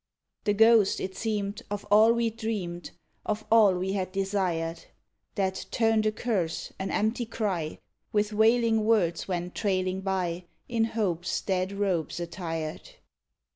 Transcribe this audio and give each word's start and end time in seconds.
The 0.45 0.55
ghost 0.55 0.99
it 0.99 1.15
seemed 1.15 1.61
of 1.69 1.85
all 1.91 2.11
we'd 2.13 2.35
dreamed, 2.35 2.89
Of 3.23 3.45
all 3.51 3.75
we 3.75 3.93
had 3.93 4.11
desired; 4.11 4.85
That 5.35 5.67
turned 5.69 6.07
a 6.07 6.11
curse, 6.11 6.73
an 6.79 6.89
empty 6.89 7.27
cry 7.27 7.77
With 8.11 8.33
wailing 8.33 8.83
words 8.83 9.27
went 9.27 9.53
trailing 9.53 10.01
by 10.01 10.45
In 10.67 10.85
hope's 10.85 11.39
dead 11.41 11.71
robes 11.73 12.19
attired. 12.19 12.95